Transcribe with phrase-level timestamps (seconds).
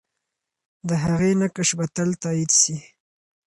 [0.87, 2.77] د هغې نقش به تل تایید سي.